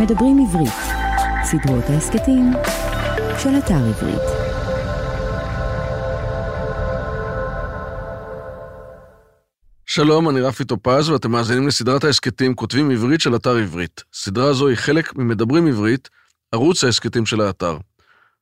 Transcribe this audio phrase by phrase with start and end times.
[0.00, 0.72] מדברים עברית,
[1.44, 2.52] סדרות ההסכתים
[3.38, 4.22] של אתר עברית.
[9.86, 14.02] שלום, אני רפי טופז, ואתם מאזינים לסדרת ההסכתים כותבים עברית של אתר עברית.
[14.12, 16.08] סדרה זו היא חלק ממדברים עברית,
[16.52, 17.76] ערוץ ההסכתים של האתר.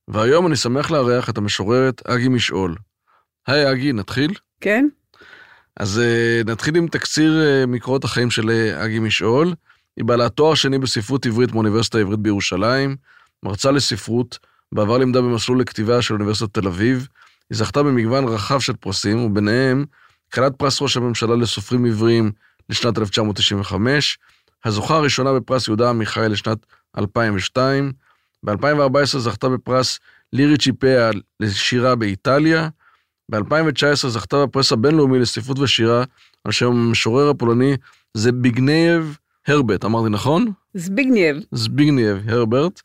[0.08, 2.76] והיום אני שמח לארח את המשוררת אגי משעול.
[3.46, 4.34] היי אגי, נתחיל?
[4.60, 4.88] כן.
[5.76, 9.54] אז uh, נתחיל עם תקציר uh, מקורות החיים של uh, אגי משעול.
[9.96, 12.96] היא בעלת תואר שני בספרות עברית מאוניברסיטה העברית בירושלים,
[13.42, 14.38] מרצה לספרות,
[14.72, 17.08] בעבר לימדה במסלול לכתיבה של אוניברסיטת תל אביב.
[17.50, 19.84] היא זכתה במגוון רחב של פרסים, וביניהם
[20.32, 22.32] כלת פרס ראש הממשלה לסופרים עבריים
[22.68, 24.18] לשנת 1995,
[24.64, 26.58] הזוכה הראשונה בפרס יהודה עמיחי לשנת
[26.98, 27.92] 2002,
[28.42, 29.98] ב-2014 זכתה בפרס
[30.32, 32.68] לירי צ'יפאה לשירה באיטליה,
[33.28, 36.04] ב-2019 זכתה בפרס הבינלאומי לספרות ושירה
[36.44, 37.76] על שם המשורר הפולני
[38.14, 40.52] זביגנייב הרברט, אמרתי נכון?
[40.74, 41.36] זביגנייב.
[41.52, 42.82] זביגנייב הרברט.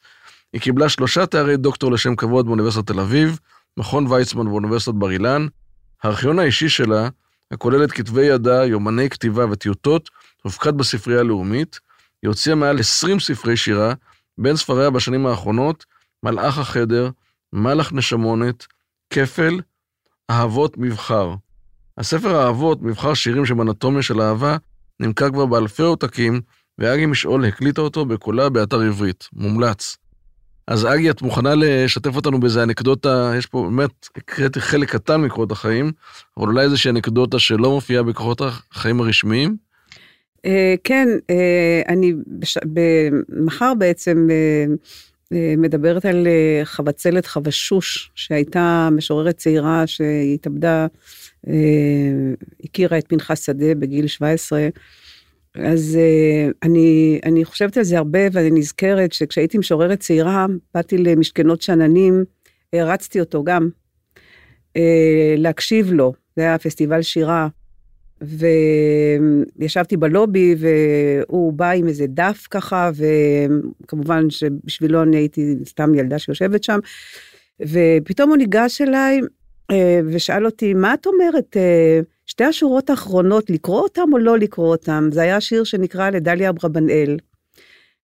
[0.53, 3.39] היא קיבלה שלושה תארי דוקטור לשם כבוד באוניברסיטת תל אביב,
[3.77, 5.47] מכון ויצמן באוניברסיטת בר אילן.
[6.03, 7.09] הארכיון האישי שלה,
[7.51, 10.09] הכולל את כתבי ידה, יומני כתיבה וטיוטות,
[10.43, 11.79] הופקד בספרייה הלאומית.
[12.21, 13.93] היא הוציאה מעל 20 ספרי שירה,
[14.37, 15.85] בין ספריה בשנים האחרונות,
[16.23, 17.09] מלאך החדר,
[17.53, 18.65] מלאך נשמונת,
[19.09, 19.59] כפל,
[20.29, 21.35] אהבות מבחר.
[21.97, 24.57] הספר האהבות, מבחר שירים שבאנטומיה של אהבה,
[25.01, 26.41] נמכר כבר באלפי עותקים,
[26.79, 29.27] ואגי משעול הקליטה אותו בקולה באתר עברית.
[29.33, 29.97] מומלץ.
[30.67, 35.51] אז אגי, את מוכנה לשתף אותנו באיזה אנקדוטה, יש פה באמת, הקראתי חלק קטן מקורות
[35.51, 35.91] החיים,
[36.37, 39.55] אבל אולי איזושהי אנקדוטה שלא מופיעה בקורות החיים הרשמיים?
[40.37, 40.49] Uh,
[40.83, 42.13] כן, uh, אני.
[43.29, 46.27] מחר בעצם uh, מדברת על
[46.63, 50.87] חבצלת חבשוש, שהייתה משוררת צעירה שהתאבדה,
[52.63, 54.67] הכירה את פנחס שדה בגיל 17.
[55.55, 61.61] אז uh, אני, אני חושבת על זה הרבה ואני נזכרת שכשהייתי משוררת צעירה, באתי למשכנות
[61.61, 62.23] שאננים,
[62.73, 63.69] הרצתי אותו גם,
[64.77, 64.81] uh,
[65.37, 67.47] להקשיב לו, זה היה פסטיבל שירה.
[69.57, 72.91] וישבתי בלובי והוא בא עם איזה דף ככה
[73.83, 76.79] וכמובן שבשבילו אני הייתי סתם ילדה שיושבת שם
[77.61, 79.25] ופתאום הוא ניגש אליי אה,
[80.05, 85.09] ושאל אותי מה את אומרת אה, שתי השורות האחרונות לקרוא אותם או לא לקרוא אותם
[85.11, 87.17] זה היה שיר שנקרא לדליה אברבנאל.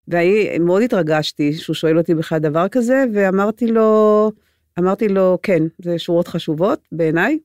[0.08, 4.32] ומאוד התרגשתי שהוא שואל אותי בכלל דבר כזה ואמרתי לו
[4.78, 7.38] אמרתי לו כן זה שורות חשובות בעיניי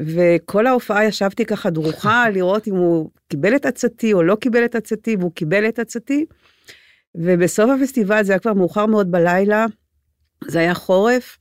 [0.00, 4.74] וכל ההופעה ישבתי ככה דרוכה לראות אם הוא קיבל את עצתי או לא קיבל את
[4.74, 6.26] עצתי, והוא קיבל את עצתי.
[7.14, 9.66] ובסוף הפסטיבל זה היה כבר מאוחר מאוד בלילה,
[10.48, 11.38] זה היה חורף,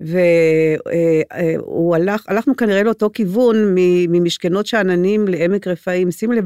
[0.00, 3.74] והוא הלך, הלכנו כנראה לאותו כיוון
[4.08, 6.44] ממשכנות שאננים לעמק רפאים, שים לב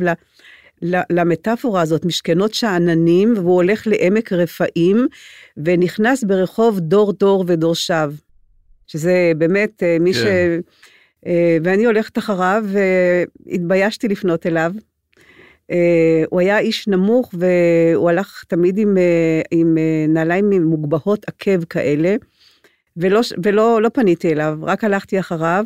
[1.10, 5.06] למטאפורה הזאת, משכנות שאננים, והוא הולך לעמק רפאים,
[5.56, 8.12] ונכנס ברחוב דור דור ודור שב.
[8.86, 10.20] שזה באמת מי כן.
[10.20, 10.24] ש...
[11.26, 12.64] אה, ואני הולכת אחריו
[13.46, 14.72] והתביישתי לפנות אליו.
[15.70, 19.76] אה, הוא היה איש נמוך והוא הלך תמיד עם, אה, עם
[20.08, 22.16] נעליים מוגבהות עקב כאלה,
[22.96, 25.64] ולא, ולא לא פניתי אליו, רק הלכתי אחריו,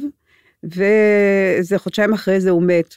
[0.63, 2.95] ואיזה חודשיים אחרי זה הוא מת.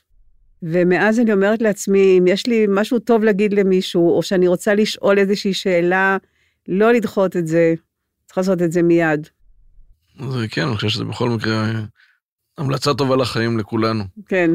[0.64, 5.20] ומאז אני אומרת לעצמי, אם יש לי משהו טוב להגיד למישהו, או שאני רוצה לשאול
[5.20, 6.18] איזושהי שאלה,
[6.68, 7.74] לא לדחות את זה,
[8.26, 9.28] צריך לעשות את זה מיד.
[10.30, 11.72] זה כן, אני חושב שזה בכל מקרה
[12.58, 14.04] המלצה טובה לחיים לכולנו.
[14.28, 14.52] כן.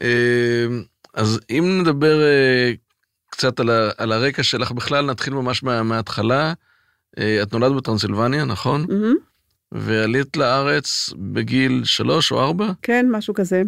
[0.00, 0.82] אמ,
[1.14, 2.72] אז אם נדבר אה,
[3.30, 6.52] קצת על, ה, על הרקע שלך בכלל, נתחיל ממש מה, מההתחלה.
[7.18, 8.84] אה, את נולדת בטרנסילבניה, נכון?
[8.84, 9.16] Mm-hmm.
[9.72, 12.72] ועלית לארץ בגיל שלוש או ארבע?
[12.82, 13.62] כן, משהו כזה.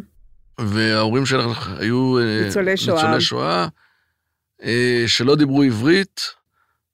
[0.60, 3.69] וההורים שלך היו אה, ניצולי שואה, ניצולי שואה
[5.06, 6.21] שלא דיברו עברית,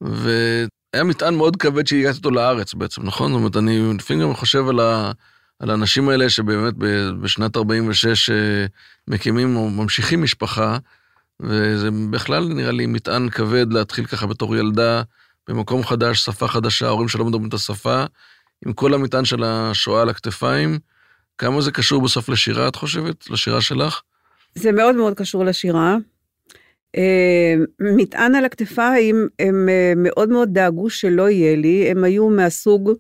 [0.01, 3.33] והיה מטען מאוד כבד שהגעת אותו לארץ בעצם, נכון?
[3.33, 5.13] זאת אומרת, אני לפעמים גם חושב על ה...
[5.61, 6.75] על האנשים האלה שבאמת
[7.21, 8.67] בשנת 46 אה,
[9.09, 10.79] מקימים או ממשיכים משפחה,
[11.41, 15.03] וזה בכלל נראה לי מטען כבד להתחיל ככה בתור ילדה
[15.51, 18.05] במקום חדש, שפה חדשה, ההורים שלא מדברים את השפה,
[18.67, 20.79] עם כל המטען של השואה על הכתפיים.
[21.39, 23.31] כמה זה קשור בסוף לשירה, את חושבת?
[23.31, 24.01] לשירה שלך?
[24.55, 25.97] זה מאוד מאוד קשור לשירה.
[26.97, 32.93] אה, מטען על הכתפיים, הם אה, מאוד מאוד דאגו שלא יהיה לי, הם היו מהסוג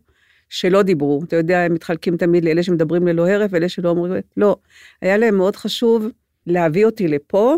[0.48, 1.20] שלא דיברו.
[1.28, 4.56] אתה יודע, הם מתחלקים תמיד לאלה שמדברים ללא הרף ואלה שלא אומרים, לא.
[5.02, 6.06] היה להם מאוד חשוב
[6.46, 7.56] להביא אותי לפה,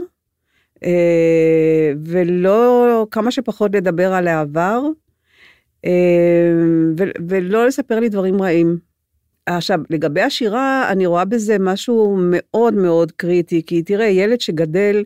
[2.04, 4.82] ולא, כמה שפחות לדבר על העבר,
[5.84, 5.90] אה,
[7.28, 8.78] ולא לספר לי דברים רעים.
[9.46, 15.04] עכשיו, לגבי השירה, אני רואה בזה משהו מאוד מאוד קריטי, כי תראה, ילד שגדל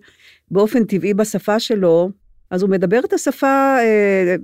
[0.50, 2.11] באופן טבעי בשפה שלו,
[2.50, 4.37] אז הוא מדבר את השפה אה,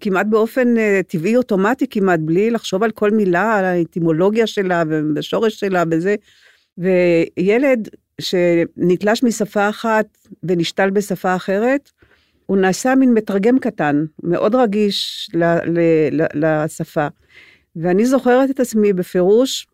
[0.00, 5.60] כמעט באופן אה, טבעי, אוטומטי כמעט, בלי לחשוב על כל מילה, על האטימולוגיה שלה ובשורש
[5.60, 6.14] שלה וזה.
[6.78, 7.88] וילד
[8.22, 10.06] שנתלש משפה אחת
[10.42, 11.90] ונשתל בשפה אחרת,
[12.46, 15.80] הוא נעשה מין מתרגם קטן, מאוד רגיש ל, ל,
[16.12, 17.06] ל, לשפה.
[17.76, 19.66] ואני זוכרת את עצמי בפירוש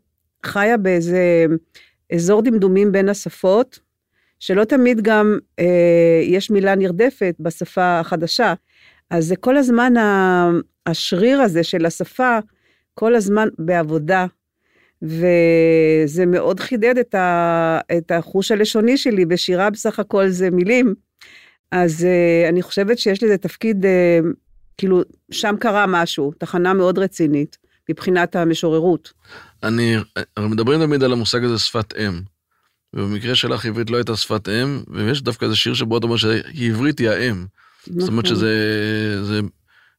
[0.47, 1.47] חיה באיזה
[2.13, 3.79] אזור דמדומים בין השפות,
[4.41, 8.55] שלא תמיד גם אה, יש מילה נרדפת בשפה החדשה.
[9.11, 9.93] אז זה כל הזמן
[10.87, 12.39] השריר הזה של השפה,
[12.95, 14.27] כל הזמן בעבודה,
[15.03, 20.95] וזה מאוד חידד את, ה, את החוש הלשוני שלי, בשירה בסך הכל זה מילים.
[21.73, 23.89] אז uh, אני חושבת שיש לזה תפקיד, uh,
[24.79, 27.59] כאילו, שם קרה משהו, תחנה מאוד רצינית,
[27.91, 29.13] מבחינת המשוררות.
[29.63, 29.97] אני,
[30.39, 32.21] מדברים תמיד על המושג הזה שפת אם.
[32.95, 36.99] ובמקרה שלך עברית לא הייתה שפת אם, ויש דווקא איזה שיר שבו אתה אומר שעברית
[36.99, 37.47] היא האם.
[37.87, 38.01] נכון.
[38.01, 38.37] זאת אומרת נכון.
[38.37, 39.41] שזה זה,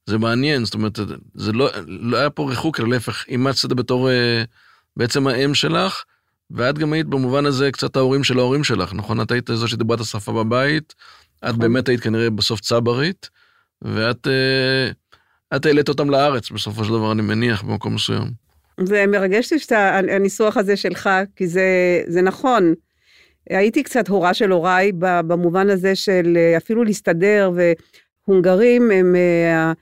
[0.06, 1.00] זה מעניין, זאת אומרת,
[1.36, 4.44] זה לא, לא היה פה ריחוק, אלא להפך, אימצת את זה בתור אה,
[4.97, 6.03] בעצם האם שלך,
[6.51, 9.21] ואת גם היית במובן הזה קצת ההורים של ההורים שלך, נכון?
[9.21, 10.95] את היית זו שדיברה את השפה בבית,
[11.38, 11.59] את נכון.
[11.59, 13.30] באמת היית כנראה בסוף צברית,
[13.81, 14.91] ואת אה,
[15.56, 18.27] את העלית אותם לארץ בסופו של דבר, אני מניח, במקום מסוים.
[18.83, 22.74] זה מרגש לי שאתה, הניסוח הזה שלך, כי זה, זה נכון.
[23.50, 27.51] הייתי קצת הורה של הוריי במובן הזה של אה, אפילו להסתדר,
[28.27, 29.74] והונגרים הם, אה,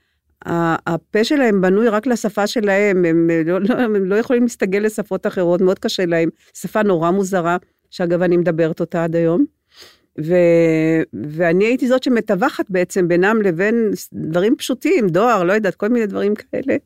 [0.86, 5.26] הפה שלהם בנוי רק לשפה שלהם, הם אה, לא, לא, הם לא יכולים להסתגל לשפות
[5.26, 6.28] אחרות, מאוד קשה להם.
[6.54, 7.56] שפה נורא מוזרה,
[7.90, 9.44] שאגב אני מדברת אותה עד היום.
[10.24, 10.34] ו,
[11.30, 16.34] ואני הייתי זאת שמתווכת בעצם בינם לבין דברים פשוטים, דואר, לא יודעת, כל מיני דברים
[16.34, 16.76] כאלה.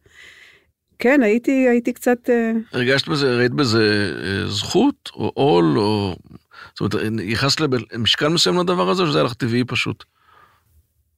[0.99, 2.31] כן, הייתי, הייתי קצת...
[2.73, 4.15] הרגשת בזה, ראית בזה
[4.47, 6.17] זכות, או עול, או
[6.79, 7.61] זאת אומרת, ייחסת
[7.93, 10.05] למשקל מסוים לדבר הזה, או שזה היה לך טבעי פשוט?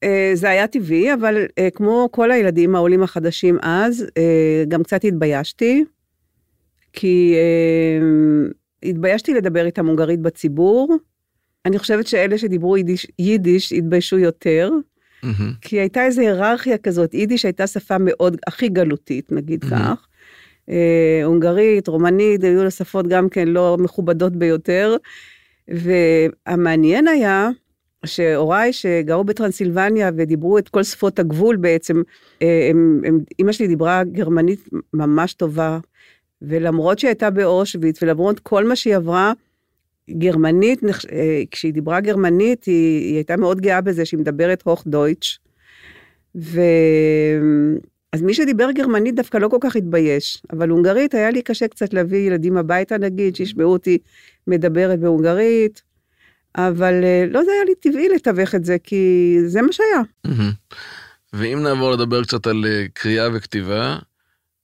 [0.05, 5.05] אה, זה היה טבעי, אבל אה, כמו כל הילדים העולים החדשים אז, אה, גם קצת
[5.05, 5.85] התביישתי,
[6.93, 7.35] כי
[8.83, 10.97] התביישתי לדבר איתם הונגרית בציבור.
[11.67, 14.71] אני חושבת שאלה שדיברו יידיש, יידיש התביישו יותר,
[15.25, 15.29] mm-hmm.
[15.61, 19.71] כי הייתה איזו היררכיה כזאת, יידיש הייתה שפה מאוד, הכי גלותית, נגיד mm-hmm.
[19.71, 20.07] כך.
[21.25, 24.97] הונגרית, רומנית, היו לה שפות גם כן לא מכובדות ביותר.
[25.69, 27.51] והמעניין היה
[28.07, 32.03] שהוריי שגרו בטרנסילבניה ודיברו את כל שפות הגבול בעצם,
[32.43, 35.79] אה, הם, הם, אמא שלי דיברה גרמנית ממש טובה,
[36.43, 39.33] ולמרות שהיא הייתה באושוויץ ולמרות כל מה שהיא עברה,
[40.11, 40.81] גרמנית,
[41.13, 45.39] אה, כשהיא דיברה גרמנית, היא, היא הייתה מאוד גאה בזה שהיא מדברת הוך דויטש.
[46.37, 46.61] ו...
[48.13, 51.95] אז מי שדיבר גרמנית דווקא לא כל כך התבייש, אבל הונגרית היה לי קשה קצת
[51.95, 53.99] להביא ילדים הביתה נגיד, שישמעו אותי
[54.47, 55.83] מדברת בהונגרית,
[56.57, 60.03] אבל אה, לא זה היה לי טבעי לתווך את זה, כי זה מה שהיה.
[61.33, 63.99] ואם נעבור לדבר קצת על אה, קריאה וכתיבה,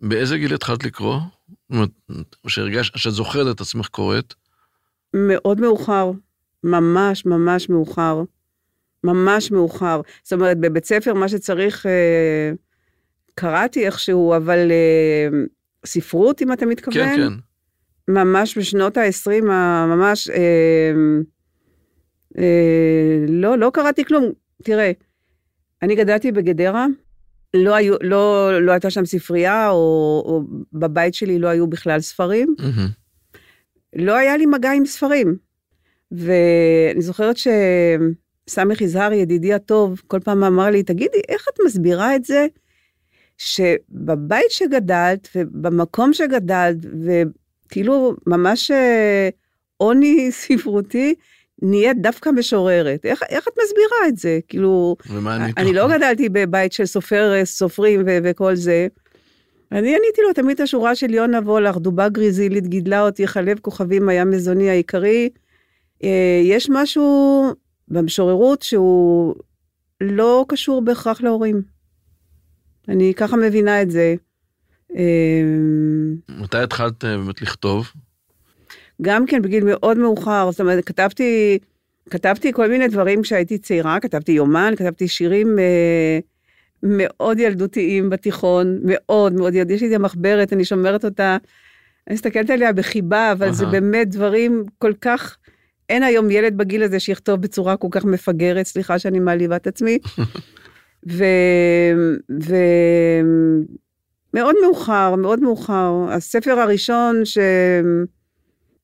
[0.00, 1.20] באיזה גיל התחלת לקרוא?
[2.44, 4.34] או שהרגשת, שאת זוכרת את עצמך קוראת?
[5.14, 6.10] מאוד מאוחר,
[6.64, 8.22] ממש ממש מאוחר.
[9.04, 10.00] ממש מאוחר.
[10.22, 12.52] זאת אומרת, בבית ספר מה שצריך, אה,
[13.34, 15.38] קראתי איכשהו, אבל אה,
[15.86, 16.94] ספרות, אם אתה מתכוון?
[16.94, 17.32] כן, כן.
[18.12, 19.44] ממש בשנות ה-20,
[19.86, 20.92] ממש, אה,
[22.38, 24.24] אה, לא, לא קראתי כלום.
[24.62, 24.92] תראה,
[25.82, 26.86] אני גדלתי בגדרה,
[27.54, 32.54] לא, היו, לא, לא הייתה שם ספרייה, או, או בבית שלי לא היו בכלל ספרים.
[32.58, 33.36] Mm-hmm.
[33.96, 35.36] לא היה לי מגע עם ספרים.
[36.12, 42.24] ואני זוכרת שסמך יזהר, ידידי הטוב, כל פעם אמר לי, תגידי, איך את מסבירה את
[42.24, 42.46] זה
[43.38, 49.28] שבבית שגדלת ובמקום שגדלת, וכאילו ממש אה,
[49.76, 51.14] עוני ספרותי,
[51.62, 53.06] נהיית דווקא משוררת.
[53.06, 54.38] איך, איך את מסבירה את זה?
[54.48, 58.88] כאילו, ענית אני לא גדלתי בבית של סופר, אה, סופרים ו- וכל זה.
[59.72, 64.08] אני עניתי לו תמיד את השורה של יונה וולך, דובה גריזילית גידלה אותי, חלב כוכבים
[64.08, 65.28] היה מזוני העיקרי.
[66.04, 67.50] אה, יש משהו
[67.88, 69.34] במשוררות שהוא
[70.00, 71.62] לא קשור בהכרח להורים.
[72.88, 74.14] אני ככה מבינה את זה.
[74.96, 77.92] אמ, מתי התחלת אה, באמת לכתוב?
[79.00, 81.58] גם כן בגיל מאוד מאוחר, זאת אומרת, כתבתי,
[82.10, 86.18] כתבתי כל מיני דברים כשהייתי צעירה, כתבתי יומן, כתבתי שירים אה,
[86.82, 89.76] מאוד ילדותיים בתיכון, מאוד מאוד ילדותיים.
[89.76, 91.36] יש לי את המחברת, אני שומרת אותה,
[92.06, 93.52] אני מסתכלת עליה בחיבה, אבל uh-huh.
[93.52, 95.36] זה באמת דברים כל כך...
[95.88, 99.98] אין היום ילד בגיל הזה שיכתוב בצורה כל כך מפגרת, סליחה שאני מעליבה את עצמי.
[101.16, 101.24] ו...
[102.42, 102.54] ו...
[104.62, 106.06] מאוחר, מאוד מאוחר.
[106.08, 107.38] הספר הראשון ש...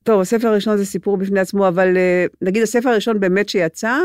[0.07, 3.99] טוב, הספר הראשון זה סיפור בפני עצמו, אבל אה, נגיד הספר הראשון באמת שיצא,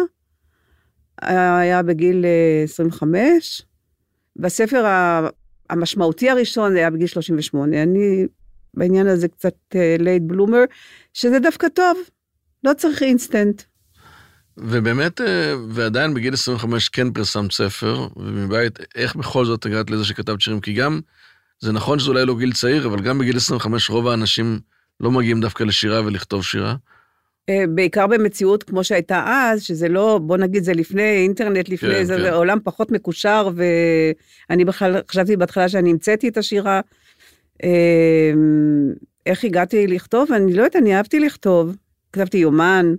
[1.21, 3.61] היה בגיל אה, 25,
[4.35, 5.27] והספר ה-
[5.69, 7.83] המשמעותי הראשון היה בגיל 38.
[7.83, 8.25] אני
[8.73, 9.53] בעניין הזה קצת
[9.99, 10.63] late bloomer,
[11.13, 11.97] שזה דווקא טוב,
[12.63, 13.61] לא צריך אינסטנט.
[14.57, 20.41] ובאמת, אה, ועדיין בגיל 25 כן פרסמת ספר, ומבית, איך בכל זאת הגעת לזה שכתבת
[20.41, 20.61] שירים?
[20.61, 20.99] כי גם,
[21.59, 24.59] זה נכון שזה אולי לא גיל צעיר, אבל גם בגיל 25 רוב האנשים
[25.01, 26.75] לא מגיעים דווקא לשירה ולכתוב שירה.
[27.49, 32.03] אה, בעיקר במציאות כמו שהייתה אז, שזה לא, בוא נגיד, זה לפני אינטרנט, לפני כן,
[32.03, 32.33] זה, כן.
[32.33, 33.49] עולם פחות מקושר,
[34.49, 36.81] ואני בכלל חשבתי בהתחלה שאני המצאתי את השירה.
[37.63, 38.31] אה,
[39.25, 40.31] איך הגעתי לכתוב?
[40.31, 41.75] אני לא יודעת, אני אהבתי לכתוב.
[42.13, 42.95] כתבתי יומן,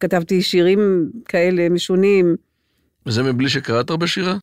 [0.00, 2.36] כתבתי שירים כאלה משונים.
[3.06, 4.36] וזה מבלי שקראת הרבה שירה?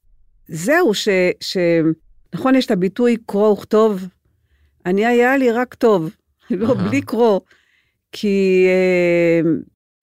[0.48, 1.08] זהו, ש,
[1.40, 1.58] ש...
[2.34, 4.08] נכון, יש את הביטוי קרוא וכתוב.
[4.86, 6.10] אני, היה לי רק כתוב,
[6.52, 6.74] לא.
[6.74, 7.40] בלי קרוא.
[8.12, 9.42] כי אה,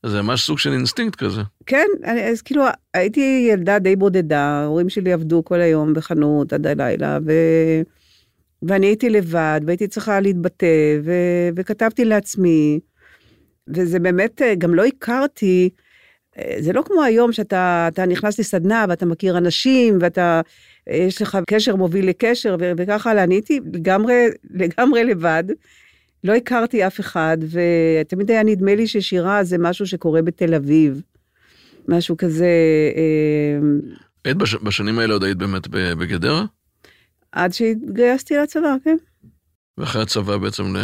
[0.06, 1.40] זה ממש סוג של אינסטינקט כזה.
[1.66, 6.66] כן, אני, אז כאילו הייתי ילדה די בודדה, ההורים שלי עבדו כל היום בחנות עד
[6.66, 7.32] הלילה, ו...
[8.62, 11.12] ואני הייתי לבד, והייתי צריכה להתבטא, ו...
[11.56, 12.80] וכתבתי לעצמי,
[13.68, 15.70] וזה באמת, אה, גם לא הכרתי,
[16.38, 20.40] אה, זה לא כמו היום שאתה אתה נכנס לסדנה ואתה מכיר אנשים, ואתה,
[20.86, 22.72] יש לך קשר מוביל לקשר, ו...
[22.76, 25.44] וככה הלאה, אני הייתי לגמרי, לגמרי לבד.
[26.24, 31.02] לא הכרתי אף אחד, ותמיד היה נדמה לי ששירה זה משהו שקורה בתל אביב.
[31.88, 32.48] משהו כזה,
[32.96, 33.68] אה,
[34.24, 34.54] היית בש...
[34.54, 36.44] בשנים האלה עוד היית באמת בגדרה?
[37.32, 38.96] עד שהתגייסתי לצבא, כן.
[39.78, 40.78] ואחרי הצבא בעצם ל...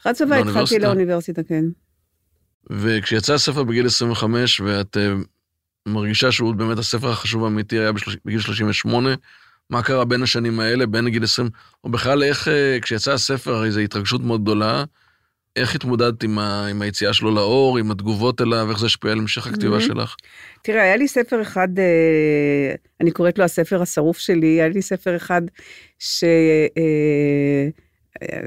[0.00, 1.42] אחרי הצבא התחלתי לאוניברסיטה?
[1.42, 1.64] כן.
[2.70, 5.12] וכשיצא הספר בגיל 25, ואת אה,
[5.88, 7.92] מרגישה שהוא באמת הספר החשוב האמיתי היה.
[8.24, 9.14] בגיל 38,
[9.70, 11.48] מה קרה בין השנים האלה, בין גיל 20,
[11.84, 14.84] או בכלל איך, אה, כשיצא הספר, הרי זו התרגשות מאוד גדולה,
[15.56, 16.66] איך התמודדת עם, ה...
[16.66, 19.80] עם היציאה שלו לאור, עם התגובות אליו, איך זה השפיע על המשך הכתיבה Mhm.
[19.80, 20.14] שלך?
[20.62, 25.16] תראה, היה לי ספר אחד, אה, אני קוראת לו הספר השרוף שלי, היה לי ספר
[25.16, 25.42] אחד
[25.98, 26.24] ש...
[26.78, 27.68] אה,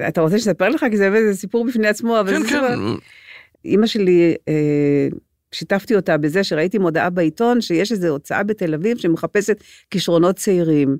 [0.07, 0.85] אתה רוצה שנספר לך?
[0.91, 2.95] כי זה סיפור בפני עצמו, אבל כן, זה כן, ספר...
[3.65, 5.07] אימא שלי, אה,
[5.51, 10.97] שיתפתי אותה בזה שראיתי מודעה בעיתון שיש איזו הוצאה בתל אביב שמחפשת כישרונות צעירים.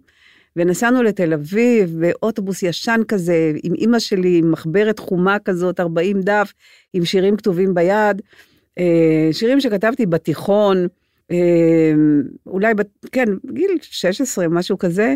[0.55, 6.53] ונסענו לתל אביב באוטובוס ישן כזה, עם אימא שלי, עם מחברת חומה כזאת, 40 דף,
[6.93, 8.21] עם שירים כתובים ביד.
[8.79, 10.87] אה, שירים שכתבתי בתיכון,
[11.31, 11.91] אה,
[12.47, 15.15] אולי, בת, כן, גיל 16, משהו כזה.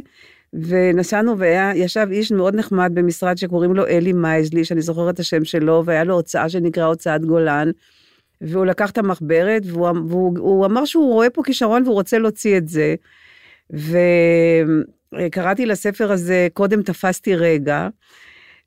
[0.53, 5.83] ונסענו וישב איש מאוד נחמד במשרד שקוראים לו אלי מייזלי, שאני זוכרת את השם שלו,
[5.85, 7.71] והיה לו הוצאה שנקרא הוצאת גולן.
[8.43, 12.57] והוא לקח את המחברת, והוא, והוא, והוא אמר שהוא רואה פה כישרון והוא רוצה להוציא
[12.57, 12.95] את זה.
[15.13, 17.87] וקראתי לספר הזה, קודם תפסתי רגע,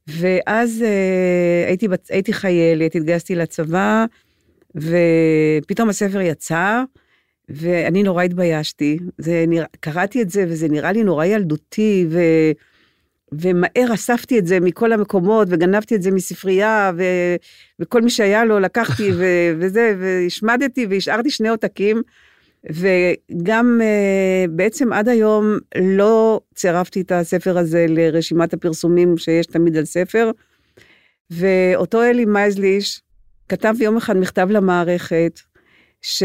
[0.08, 4.04] ואז אה, הייתי, הייתי חיילת, התגייסתי לצבא,
[4.74, 6.82] ופתאום הספר יצא,
[7.48, 8.98] ואני נורא התביישתי.
[9.18, 9.64] זה נרא...
[9.80, 12.20] קראתי את זה, וזה נראה לי נורא ילדותי, ו...
[13.32, 17.02] ומהר אספתי את זה מכל המקומות, וגנבתי את זה מספרייה, ו...
[17.80, 19.24] וכל מי שהיה לו לקחתי, ו...
[19.60, 22.02] וזה, והשמדתי, והשארתי שני עותקים.
[22.70, 29.84] וגם uh, בעצם עד היום לא צירפתי את הספר הזה לרשימת הפרסומים שיש תמיד על
[29.84, 30.30] ספר.
[31.30, 33.00] ואותו אלי מייזליש
[33.48, 35.40] כתב יום אחד מכתב למערכת,
[36.02, 36.22] ש...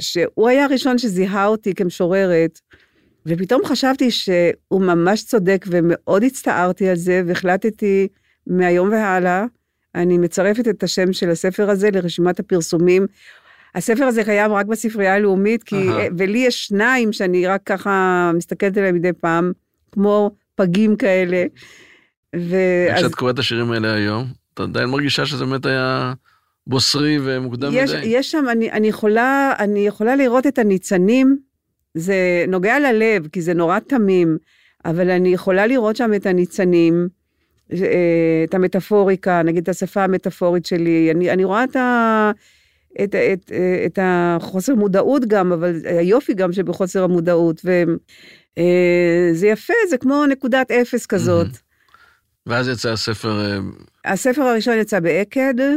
[0.00, 2.60] שהוא היה הראשון שזיהה אותי כמשוררת,
[3.26, 8.08] ופתאום חשבתי שהוא ממש צודק ומאוד הצטערתי על זה, והחלטתי
[8.46, 9.44] מהיום והלאה,
[9.94, 13.06] אני מצרפת את השם של הספר הזה לרשימת הפרסומים.
[13.74, 16.08] הספר הזה קיים רק בספרייה הלאומית, כי, אהה.
[16.18, 19.52] ולי יש שניים שאני רק ככה מסתכלת עליהם מדי פעם,
[19.92, 21.44] כמו פגים כאלה.
[22.34, 26.12] ואז כשאת קוראת את השירים האלה היום, את עדיין מרגישה שזה באמת היה
[26.66, 28.06] בוסרי ומוקדם יש, מדי?
[28.06, 31.38] יש שם, אני, אני, יכולה, אני יכולה לראות את הניצנים,
[31.94, 34.38] זה נוגע ללב, כי זה נורא תמים,
[34.84, 37.08] אבל אני יכולה לראות שם את הניצנים,
[37.72, 42.30] אה, את המטאפוריקה, נגיד את השפה המטאפורית שלי, אני, אני רואה את, ה,
[43.04, 43.52] את, את,
[43.86, 51.06] את החוסר מודעות גם, אבל היופי גם שבחוסר המודעות, וזה יפה, זה כמו נקודת אפס
[51.06, 51.46] כזאת.
[52.46, 53.58] ואז יצא הספר, אה,
[54.12, 55.74] הספר הראשון יצא באקד, אה,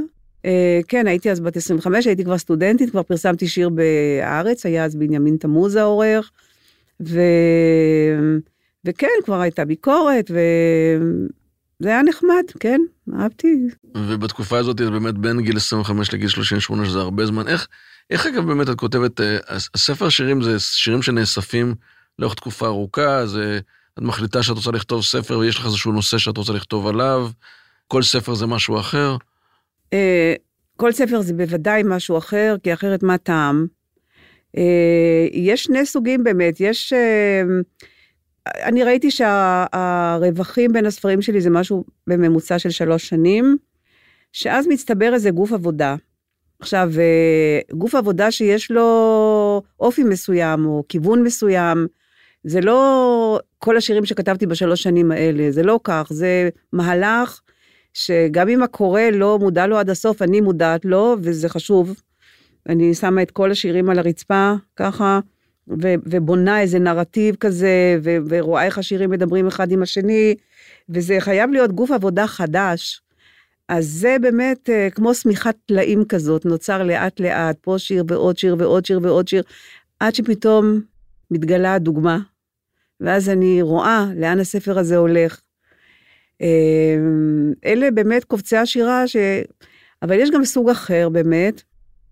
[0.88, 5.38] כן, הייתי אז בת 25, הייתי כבר סטודנטית, כבר פרסמתי שיר בהארץ, היה אז בנימין
[5.38, 6.32] תמוז העורך,
[7.02, 7.20] ו...
[8.86, 12.82] וכן, כבר הייתה ביקורת, וזה היה נחמד, כן,
[13.20, 13.68] אהבתי.
[13.98, 17.48] ובתקופה הזאת, את באמת בין גיל 25 לגיל 38, שזה הרבה זמן.
[17.48, 17.68] איך,
[18.10, 19.38] איך אגב באמת את כותבת, אה,
[19.74, 21.76] הספר שירים זה שירים שנאספים
[22.20, 23.60] לאורך תקופה ארוכה, זה,
[23.94, 27.30] את מחליטה שאת רוצה לכתוב ספר ויש לך איזשהו נושא שאת רוצה לכתוב עליו,
[27.88, 29.18] כל ספר זה משהו אחר.
[29.94, 30.34] אה,
[30.78, 33.68] כל ספר זה בוודאי משהו אחר, כי אחרת מה טעם?
[34.58, 36.94] אה, יש שני סוגים באמת, יש...
[36.94, 37.42] אה,
[38.64, 43.58] אני ראיתי שהרווחים בין הספרים שלי זה משהו בממוצע של שלוש שנים,
[44.32, 45.96] שאז מצטבר איזה גוף עבודה.
[46.60, 46.92] עכשיו,
[47.72, 51.88] גוף עבודה שיש לו אופי מסוים או כיוון מסוים,
[52.44, 57.42] זה לא כל השירים שכתבתי בשלוש שנים האלה, זה לא כך, זה מהלך
[57.94, 61.96] שגם אם הקורא לא מודע לו עד הסוף, אני מודעת לו, וזה חשוב.
[62.70, 65.20] אני שמה את כל השירים על הרצפה, ככה,
[65.68, 70.36] ו- ובונה איזה נרטיב כזה, ו- ורואה איך השירים מדברים אחד עם השני,
[70.90, 73.02] וזה חייב להיות גוף עבודה חדש.
[73.70, 78.56] אז זה באמת אה, כמו שמיכת טלאים כזאת, נוצר לאט לאט, פה שיר ועוד שיר
[78.60, 79.44] ועוד שיר ועוד שיר,
[80.00, 80.82] עד שפתאום
[81.32, 82.20] מתגלה הדוגמה,
[83.00, 85.42] ואז אני רואה לאן הספר הזה הולך.
[86.44, 86.98] אה,
[87.66, 89.16] אלה באמת קובצי השירה, ש...
[90.02, 91.62] אבל יש גם סוג אחר באמת.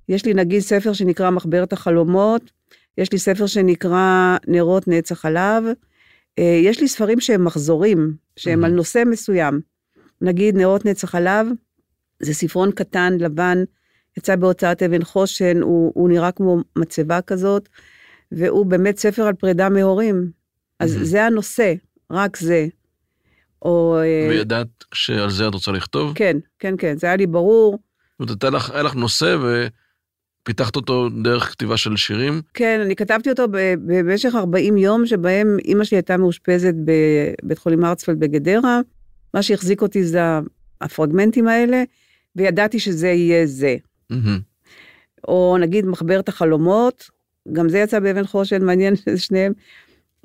[0.10, 2.52] יש לי נגיד ספר שנקרא מחברת החלומות,
[2.98, 5.64] יש לי ספר שנקרא נרות נצח עליו,
[6.40, 8.66] אה, יש לי ספרים שהם מחזורים, שהם mm-hmm.
[8.66, 9.62] על נושא מסוים.
[10.22, 11.48] נגיד נרות נצח עליו,
[12.20, 13.64] זה ספרון קטן, לבן,
[14.18, 17.70] יצא בהוצאת אבן חושן, הוא, הוא נראה כמו מצבה כזאת,
[18.32, 20.32] והוא באמת ספר על פרידה מהורים.
[20.80, 21.04] אז mm-hmm.
[21.04, 21.74] זה הנושא,
[22.12, 22.68] רק זה.
[23.62, 23.98] או...
[24.02, 26.14] אה, וידעת שעל זה את רוצה לכתוב?
[26.16, 27.80] כן, כן, כן, זה היה לי ברור.
[28.20, 32.42] זאת אומרת, היה לך נושא ופיתחת אותו דרך כתיבה של שירים?
[32.54, 33.46] כן, אני כתבתי אותו
[33.86, 38.80] במשך 40 יום, שבהם אימא שלי הייתה מאושפזת בבית חולים הרצפלד בגדרה.
[39.34, 40.20] מה שהחזיק אותי זה
[40.82, 41.84] הפרגמנטים האלה,
[42.36, 43.76] וידעתי שזה יהיה זה.
[44.14, 44.52] Mm-hmm.
[45.28, 47.10] או נגיד מחברת החלומות,
[47.54, 48.94] גם זה יצא באבן חושן, מעניין
[49.26, 49.54] שניהם,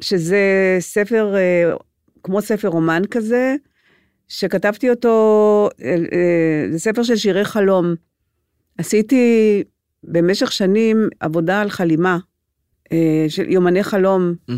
[0.00, 1.72] שזה ספר, אה,
[2.26, 3.56] כמו ספר רומן כזה,
[4.28, 7.94] שכתבתי אותו, אה, אה, זה ספר של שירי חלום.
[8.78, 9.62] עשיתי
[10.04, 12.18] במשך שנים עבודה על חלימה,
[13.28, 14.54] של יומני חלום, mm-hmm.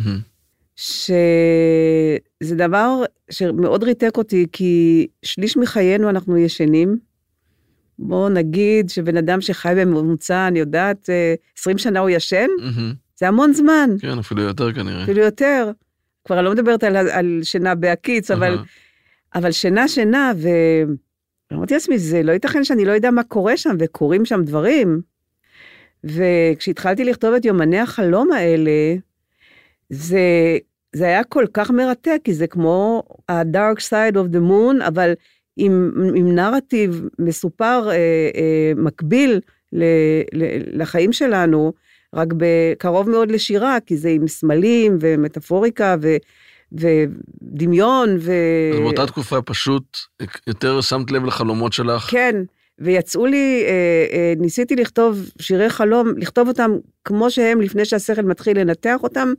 [0.76, 6.98] שזה דבר שמאוד ריתק אותי, כי שליש מחיינו אנחנו ישנים.
[7.98, 11.08] בואו נגיד שבן אדם שחי בממוצע, אני יודעת,
[11.58, 12.94] 20 שנה הוא ישן, mm-hmm.
[13.18, 13.90] זה המון זמן.
[14.00, 15.02] כן, אפילו יותר כנראה.
[15.02, 15.70] אפילו יותר.
[16.28, 18.58] כבר אני לא מדברת על, על שינה בהקיץ, אבל,
[19.34, 20.32] אבל שינה, שינה,
[21.50, 25.00] ואמרתי לעצמי, זה לא ייתכן שאני לא יודע מה קורה שם, וקורים שם דברים.
[26.04, 28.70] וכשהתחלתי לכתוב את יומני החלום האלה,
[29.90, 30.18] זה,
[30.92, 35.12] זה היה כל כך מרתק, כי זה כמו ה-dark side of the moon, אבל
[35.56, 37.94] עם, עם נרטיב מסופר, אה,
[38.34, 39.40] אה, מקביל
[39.72, 39.84] ל,
[40.32, 40.44] ל,
[40.82, 41.72] לחיים שלנו,
[42.14, 46.16] רק בקרוב מאוד לשירה, כי זה עם סמלים ומטאפוריקה ו...
[46.72, 48.32] ודמיון ו...
[48.72, 49.98] אז באותה תקופה פשוט
[50.46, 52.02] יותר שמת לב לחלומות שלך.
[52.10, 52.36] כן,
[52.78, 53.70] ויצאו לי, אה,
[54.12, 56.70] אה, ניסיתי לכתוב שירי חלום, לכתוב אותם
[57.04, 59.32] כמו שהם לפני שהשכל מתחיל לנתח אותם,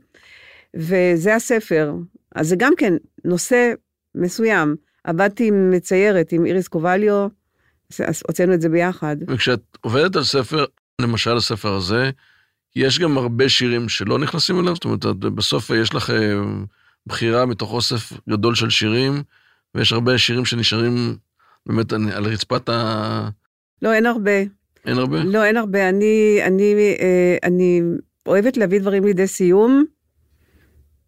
[0.74, 1.92] וזה הספר.
[2.34, 3.72] אז זה גם כן נושא
[4.14, 4.76] מסוים.
[5.04, 7.28] עבדתי עם מציירת, עם איריס קובליו,
[8.28, 9.16] הוצאנו את זה ביחד.
[9.26, 10.64] וכשאת עובדת על ספר,
[11.00, 12.10] למשל הספר הזה,
[12.76, 16.34] יש גם הרבה שירים שלא נכנסים אליו, זאת אומרת, בסוף יש לך אה,
[17.06, 19.22] בחירה מתוך אוסף גדול של שירים,
[19.74, 21.16] ויש הרבה שירים שנשארים
[21.66, 23.28] באמת על רצפת ה...
[23.82, 24.40] לא, אין הרבה.
[24.86, 25.24] אין הרבה?
[25.24, 25.88] לא, אין הרבה.
[25.88, 27.82] אני, אני, אה, אני
[28.26, 29.84] אוהבת להביא דברים לידי סיום,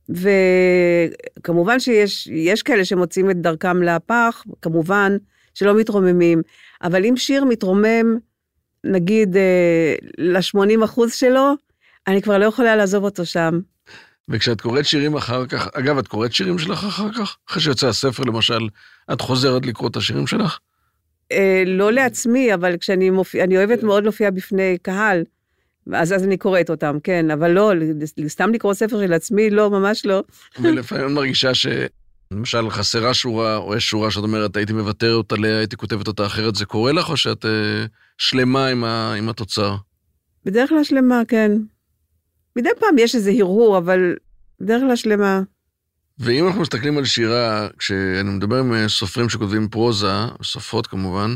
[0.09, 5.17] וכמובן שיש כאלה שמוצאים את דרכם לפח, כמובן
[5.55, 6.43] שלא מתרוממים,
[6.83, 8.19] אבל אם שיר מתרומם,
[8.85, 11.55] נגיד, אה, ל-80 אחוז שלו,
[12.07, 13.61] אני כבר לא יכולה לעזוב אותו שם.
[14.29, 17.37] וכשאת קוראת שירים אחר כך, אגב, את קוראת שירים שלך אחר כך?
[17.51, 18.69] אחרי שיוצא הספר, למשל,
[19.13, 20.59] את חוזרת לקרוא את השירים שלך?
[21.33, 25.23] אה, לא לעצמי, אבל כשאני מופיע, אני אוהבת מאוד להופיע בפני קהל,
[25.93, 27.73] אז, אז אני קוראת אותם, כן, אבל לא,
[28.27, 30.23] סתם לקרוא ספר של עצמי, לא, ממש לא.
[30.61, 31.67] ולפעמים מרגישה ש...
[32.33, 36.55] למשל, חסרה שורה, או יש שורה שאת אומרת, הייתי מוותרת עליה, הייתי כותבת אותה אחרת,
[36.55, 37.85] זה קורה לך, או שאת אה,
[38.19, 39.77] שלמה עם, ה, עם התוצר?
[40.45, 41.53] בדרך כלל שלמה, כן.
[42.57, 44.15] מדי פעם יש איזה הרהור, אבל
[44.61, 45.41] בדרך כלל שלמה.
[46.19, 51.35] ואם אנחנו מסתכלים על שירה, כשאני מדבר עם אה, סופרים שכותבים פרוזה, סופרות כמובן,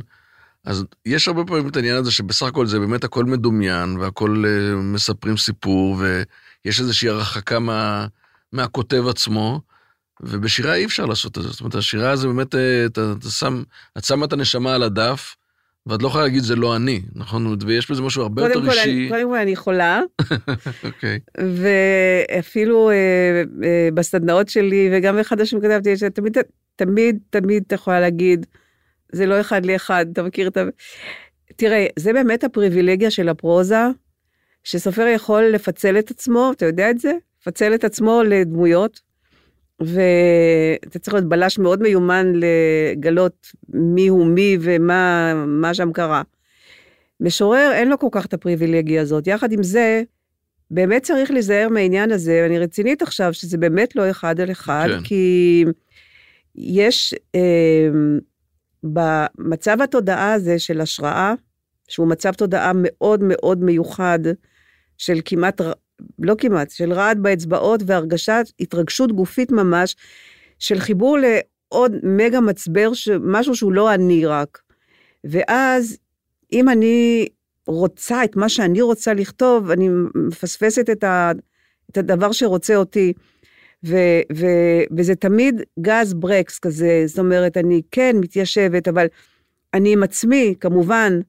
[0.66, 4.76] אז יש הרבה פעמים את העניין הזה שבסך הכל זה באמת הכל מדומיין, והכל uh,
[4.76, 8.06] מספרים סיפור, ויש איזושהי הרחקה מה,
[8.52, 9.60] מהכותב עצמו,
[10.20, 11.48] ובשירה אי אפשר לעשות את זה.
[11.48, 13.62] זאת אומרת, השירה זה באמת, אה, אתה, אתה שם,
[13.98, 15.36] את שמה את הנשמה על הדף,
[15.86, 17.56] ואת לא יכולה להגיד זה לא אני, נכון?
[17.66, 19.08] ויש בזה משהו הרבה יותר אישי.
[19.08, 20.00] קודם כל אני יכולה.
[20.84, 21.18] אוקיי.
[21.38, 21.42] okay.
[22.28, 22.94] ואפילו אה,
[23.64, 26.38] אה, בסדנאות שלי, וגם בחדשים כתבתי, תמיד,
[26.76, 28.46] תמיד, תמיד אתה יכולה להגיד,
[29.12, 30.64] זה לא אחד לאחד, אתה מכיר את ה...
[31.56, 33.82] תראה, זה באמת הפריבילגיה של הפרוזה,
[34.64, 37.12] שסופר יכול לפצל את עצמו, אתה יודע את זה?
[37.40, 39.00] לפצל את עצמו לדמויות,
[39.80, 46.22] ואתה צריך להיות בלש מאוד מיומן לגלות מי הוא מי ומה שם קרה.
[47.20, 49.26] משורר אין לו כל כך את הפריבילגיה הזאת.
[49.26, 50.02] יחד עם זה,
[50.70, 55.02] באמת צריך להיזהר מהעניין הזה, ואני רצינית עכשיו, שזה באמת לא אחד על אחד, כן.
[55.02, 55.64] כי
[56.54, 57.88] יש אה,
[58.82, 61.34] במצב התודעה הזה של השראה,
[61.88, 64.18] שהוא מצב תודעה מאוד מאוד מיוחד,
[64.98, 65.60] של כמעט,
[66.18, 69.96] לא כמעט, של רעד באצבעות והרגשת התרגשות גופית ממש,
[70.58, 74.58] של חיבור לעוד מגה מצבר, משהו שהוא לא אני רק.
[75.24, 75.98] ואז,
[76.52, 77.28] אם אני
[77.66, 81.32] רוצה את מה שאני רוצה לכתוב, אני מפספסת את, ה,
[81.90, 83.12] את הדבר שרוצה אותי.
[83.84, 83.96] ו,
[84.36, 84.46] ו,
[84.96, 89.06] וזה תמיד גז ברקס כזה, זאת אומרת, אני כן מתיישבת, אבל
[89.74, 91.20] אני עם עצמי, כמובן,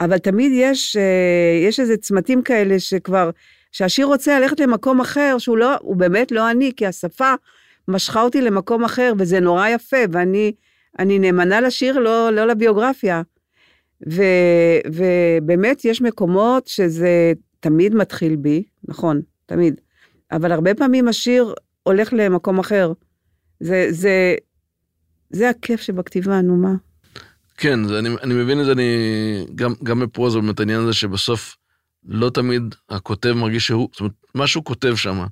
[0.00, 3.30] אבל תמיד יש, אה, יש איזה צמתים כאלה שכבר,
[3.74, 7.34] שהשיר רוצה ללכת למקום אחר, שהוא לא, הוא באמת לא אני, כי השפה
[7.88, 10.52] משכה אותי למקום אחר, וזה נורא יפה, ואני
[10.98, 13.22] אני נאמנה לשיר, לא, לא לביוגרפיה.
[14.10, 14.22] ו,
[14.92, 19.80] ובאמת יש מקומות שזה תמיד מתחיל בי, נכון, תמיד,
[20.32, 22.92] אבל הרבה פעמים השיר הולך למקום אחר.
[23.60, 24.34] זה, זה,
[25.30, 26.74] זה הכיף שבכתיבה, נו מה.
[27.56, 31.56] כן, זה, אני, אני מבין את זה, אני, גם, גם בפרוזה, באמת העניין הזה שבסוף
[32.06, 35.24] לא תמיד הכותב מרגיש שהוא, זאת אומרת, מה שהוא כותב שם,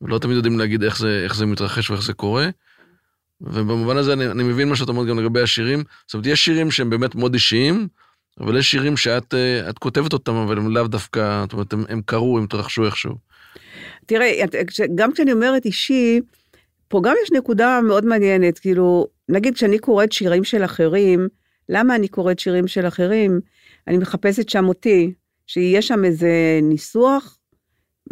[0.00, 2.48] ולא תמיד יודעים להגיד איך זה, איך זה מתרחש ואיך זה קורה.
[3.40, 5.84] ובמובן הזה אני, אני מבין מה שאת אומרת גם לגבי השירים.
[6.06, 7.88] זאת אומרת, יש שירים שהם באמת מאוד אישיים,
[8.40, 12.00] אבל יש שירים שאת אה, כותבת אותם, אבל הם לאו דווקא, זאת אומרת, הם, הם
[12.06, 13.14] קרו, הם התרחשו איכשהו.
[14.06, 14.44] תראה,
[14.94, 16.20] גם כשאני אומרת אישי,
[16.88, 21.28] פה גם יש נקודה מאוד מעניינת, כאילו, נגיד כשאני קוראת שירים של אחרים,
[21.68, 23.40] למה אני קוראת שירים של אחרים?
[23.86, 25.12] אני מחפשת שם אותי,
[25.46, 27.38] שיהיה שם איזה ניסוח,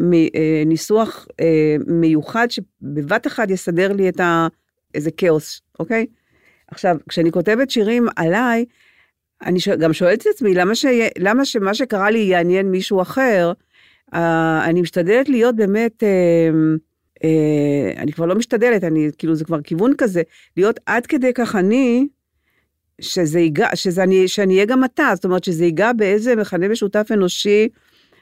[0.01, 4.49] אה, ניסוח אה, מיוחד שבבת אחת יסדר לי את ה...
[4.94, 6.07] איזה כאוס, אוקיי?
[6.68, 8.64] עכשיו, כשאני כותבת שירים עליי,
[9.42, 10.87] אני גם שואלת את עצמי, למה, ש...
[11.18, 13.53] למה שמה שקרה לי יעניין מישהו אחר?
[14.14, 14.16] Uh,
[14.64, 16.87] אני משתדלת להיות באמת, uh,
[17.18, 20.23] uh, אני כבר לא משתדלת, אני, כאילו, זה כבר כיוון כזה,
[20.57, 22.07] להיות עד כדי כך אני,
[23.01, 27.09] שזה ייגע, שזה אני, שאני אהיה גם אתה, זאת אומרת שזה ייגע באיזה מכנה משותף
[27.13, 27.69] אנושי,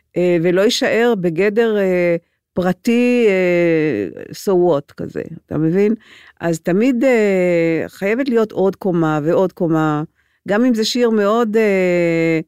[0.09, 5.95] uh, ולא יישאר בגדר uh, פרטי uh, so what כזה, אתה מבין?
[6.41, 10.03] אז תמיד uh, חייבת להיות עוד קומה ועוד קומה.
[10.49, 12.41] גם אם זה שיר מאוד, אה,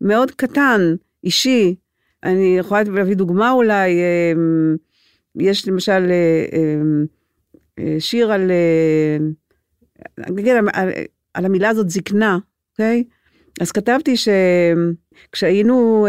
[0.00, 0.80] מאוד קטן,
[1.24, 1.74] אישי.
[2.24, 4.32] אני יכולה להביא דוגמה אולי, אה,
[5.36, 6.10] יש למשל
[7.78, 8.50] אה, שיר על,
[10.18, 10.56] נגיד
[11.34, 12.38] על, המילה הזאת זקנה,
[12.72, 13.04] אוקיי?
[13.60, 16.06] אז כתבתי שכשהיינו,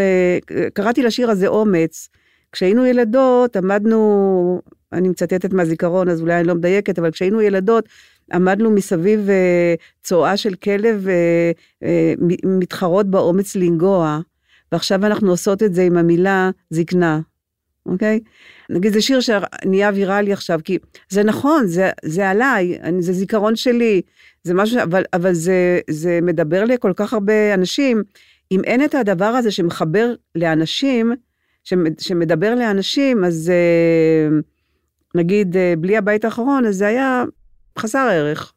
[0.74, 2.10] קראתי לשיר הזה אומץ,
[2.52, 4.62] כשהיינו ילדות עמדנו,
[4.94, 7.90] אני מצטטת מהזיכרון אז אולי אני לא מדייקת, אבל כשהיינו ילדות
[8.34, 11.52] עמדנו מסביב אה, צואה של כלב אה,
[11.84, 14.20] אה, מתחרות באומץ לנגוע,
[14.72, 17.20] ועכשיו אנחנו עושות את זה עם המילה זקנה,
[17.86, 18.20] אוקיי?
[18.70, 20.78] נגיד זה שיר שנהיה ויראלי עכשיו, כי
[21.10, 24.02] זה נכון, זה, זה עליי, זה זיכרון שלי,
[24.43, 28.04] זה משהו, אבל, אבל זה, זה מדבר לכל כך הרבה אנשים.
[28.51, 31.12] אם אין את הדבר הזה שמחבר לאנשים,
[31.99, 33.51] שמדבר לאנשים, אז
[35.15, 37.23] נגיד בלי הבית האחרון, אז זה היה
[37.80, 38.54] חסר ערך.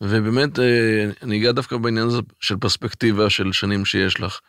[0.00, 4.40] ובאמת, אה, אני אגע דווקא בעניין הזה של פרספקטיבה של שנים שיש לך.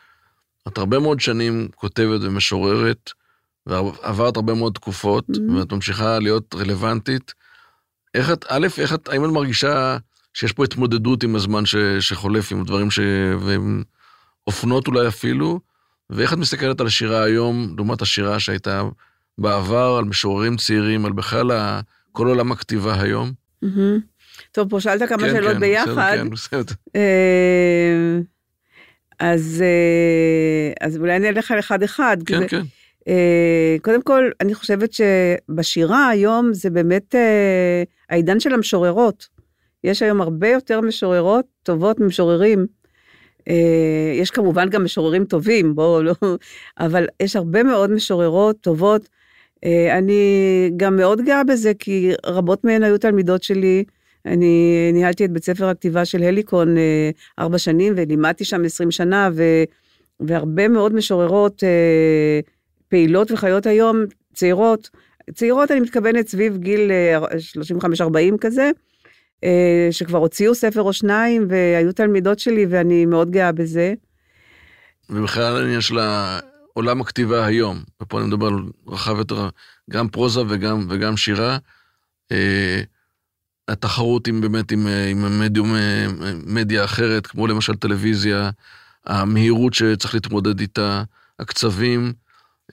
[0.67, 3.12] את הרבה מאוד שנים כותבת ומשוררת,
[3.65, 5.25] ועברת הרבה מאוד תקופות,
[5.57, 7.33] ואת ממשיכה להיות רלוונטית.
[8.13, 9.98] איך את, א', איך את, האם את מרגישה
[10.34, 13.00] שיש פה התמודדות עם הזמן ש, שחולף, עם דברים ש...
[13.39, 13.84] ועם
[14.48, 15.60] אופנות אולי אפילו,
[16.10, 18.84] ואיך את מסתכלת על השירה היום, לעומת השירה שהייתה
[19.38, 21.52] בעבר, על משוררים צעירים, על בכלל
[22.12, 23.32] כל עולם הכתיבה היום.
[24.52, 26.13] טוב, פה שאלת כמה כן, שאלות כן, ביחד.
[26.15, 26.74] כן, בסדר.
[26.95, 28.19] אה,
[29.19, 32.17] אז, אה, אז אולי אני אלך על אחד-אחד.
[32.26, 32.62] כן, כן.
[33.07, 37.15] אה, קודם כל, אני חושבת שבשירה היום זה באמת
[38.09, 39.27] העידן של המשוררות.
[39.83, 42.65] יש היום הרבה יותר משוררות טובות ממשוררים.
[44.15, 46.13] יש כמובן גם משוררים טובים, בואו לא,
[46.79, 49.09] אבל יש הרבה מאוד משוררות טובות
[49.65, 53.83] אה, אני גם מאוד גאה בזה, כי רבות מהן היו תלמידות שלי.
[54.25, 57.09] אני ניהלתי את בית ספר הכתיבה של הליקון אה,
[57.39, 59.43] ארבע שנים, ולימדתי שם עשרים שנה, ו,
[60.19, 62.39] והרבה מאוד משוררות אה,
[62.89, 63.97] פעילות וחיות היום,
[64.34, 64.89] צעירות,
[65.34, 66.91] צעירות אני מתכוונת סביב גיל
[68.02, 68.71] 35-40 כזה,
[69.91, 73.93] שכבר הוציאו ספר או שניים, והיו תלמידות שלי, ואני מאוד גאה בזה.
[75.10, 75.99] ובכלל העניין של
[76.73, 78.54] עולם הכתיבה היום, ופה אני מדבר על
[78.88, 79.49] רחב יותר,
[79.89, 81.58] גם פרוזה וגם, וגם שירה,
[82.32, 82.82] אה,
[83.67, 86.08] התחרות עם באמת, עם, אה, עם מדיום, אה,
[86.45, 88.49] מדיה אחרת, כמו למשל טלוויזיה,
[89.06, 91.04] המהירות שצריך להתמודד איתה,
[91.39, 92.13] הקצבים.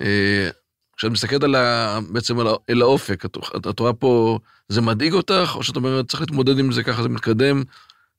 [0.00, 0.48] אה,
[0.96, 3.36] כשאת מסתכלת על ה, בעצם על, אל האופק, את,
[3.70, 7.08] את רואה פה, זה מדאיג אותך, או שאת אומרת, צריך להתמודד עם זה, ככה זה
[7.08, 7.62] מתקדם.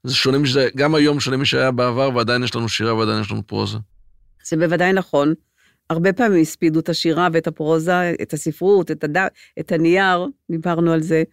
[0.04, 3.48] זה שונה משזה, גם היום שונה משהיה בעבר, ועדיין יש לנו שירה ועדיין יש לנו
[3.48, 3.78] פרוזה.
[4.46, 5.34] זה בוודאי נכון.
[5.90, 9.18] הרבה פעמים הספידו את השירה ואת הפרוזה, את הספרות, את, הד...
[9.60, 11.24] את הנייר, דיברנו על זה.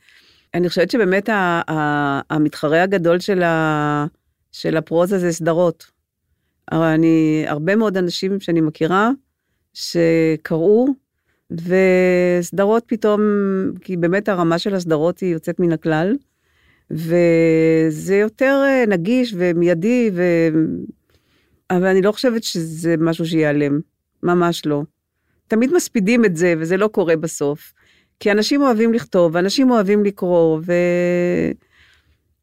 [0.55, 1.63] אני חושבת שבאמת ה...
[1.71, 2.21] ה...
[2.31, 4.07] המתחרה הגדול של, ה...
[4.53, 5.87] של הפרוזה זה סדרות.
[6.73, 9.11] אני, הרבה מאוד אנשים שאני מכירה,
[9.75, 10.89] שקראו,
[11.51, 13.21] וסדרות פתאום,
[13.81, 16.17] כי באמת הרמה של הסדרות היא יוצאת מן הכלל,
[16.91, 20.23] וזה יותר אה, נגיש ומיידי, ו...
[21.71, 23.81] אבל אני לא חושבת שזה משהו שייעלם,
[24.23, 24.83] ממש לא.
[25.49, 27.73] תמיד מספידים את זה, וזה לא קורה בסוף.
[28.21, 30.73] כי אנשים אוהבים לכתוב, ואנשים אוהבים לקרוא, ו...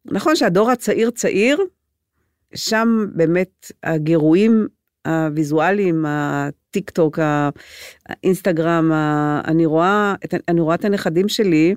[0.05, 1.59] נכון שהדור הצעיר צעיר,
[2.55, 4.67] שם באמת הגירויים
[5.07, 6.05] הוויזואליים,
[6.71, 7.19] הטיק טוק,
[8.10, 8.91] האינסטגרם,
[9.45, 10.15] אני רואה,
[10.47, 11.75] אני רואה את הנכדים שלי,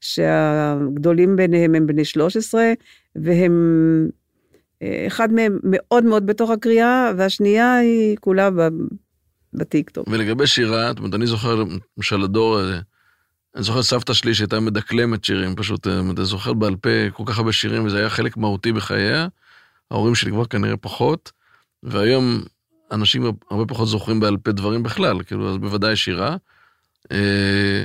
[0.00, 2.72] שהגדולים ביניהם הם בני 13,
[3.16, 3.52] והם,
[5.06, 8.50] אחד מהם מאוד מאוד בתוך הקריאה, והשנייה היא כולה
[9.54, 10.08] בטיק טוק.
[10.10, 11.64] ולגבי שירה, זאת אומרת, אני זוכר,
[11.96, 12.60] למשל, הדור,
[13.54, 17.52] אני זוכר סבתא שלי שהייתה מדקלמת שירים, פשוט, אני זוכר בעל פה כל כך הרבה
[17.52, 19.28] שירים, וזה היה חלק מהותי בחייה.
[19.90, 21.32] ההורים שלי כבר כנראה פחות,
[21.82, 22.42] והיום
[22.92, 26.36] אנשים הרבה פחות זוכרים בעל פה דברים בכלל, כאילו, אז בוודאי שירה.
[27.12, 27.84] אה,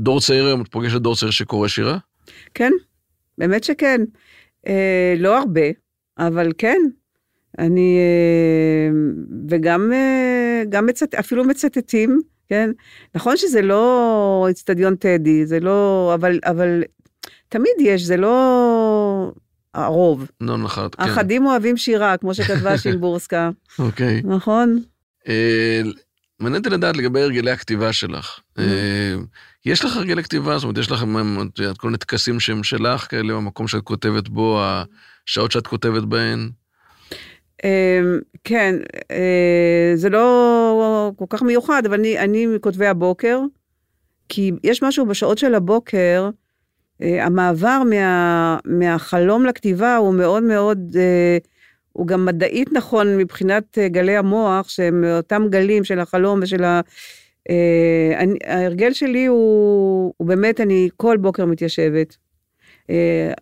[0.00, 1.98] דור צעיר היום, את פוגשת דור צעיר שקורא שירה?
[2.54, 2.72] כן,
[3.38, 4.00] באמת שכן.
[4.66, 5.66] אה, לא הרבה,
[6.18, 6.80] אבל כן.
[7.58, 8.90] אני, אה,
[9.50, 9.92] וגם
[10.68, 12.70] גם מצט, אפילו מצטטים, כן?
[13.14, 16.82] נכון שזה לא אצטדיון טדי, זה לא, אבל, אבל
[17.48, 18.34] תמיד יש, זה לא
[19.74, 20.26] הרוב.
[20.40, 21.02] לא נכון, כן.
[21.02, 23.50] אחדים אוהבים שירה, כמו שכתבה שימבורסקה.
[23.78, 24.22] אוקיי.
[24.24, 24.82] נכון?
[26.40, 28.40] מעניין אותי לדעת לגבי הרגלי הכתיבה שלך.
[29.66, 30.58] יש לך הרגלי כתיבה?
[30.58, 31.04] זאת אומרת, יש לך
[31.78, 34.60] כל מיני טקסים שהם שלך כאלה, במקום שאת כותבת בו,
[35.26, 36.50] השעות שאת כותבת בהן?
[38.44, 38.74] כן,
[39.94, 43.40] זה לא כל כך מיוחד, אבל אני מכותבי הבוקר,
[44.28, 46.30] כי יש משהו בשעות של הבוקר,
[47.04, 50.96] המעבר מה, מהחלום לכתיבה הוא מאוד מאוד,
[51.92, 56.80] הוא גם מדעית נכון מבחינת גלי המוח, שהם אותם גלים של החלום ושל ה...
[58.16, 62.16] אני, ההרגל שלי הוא, הוא באמת, אני כל בוקר מתיישבת.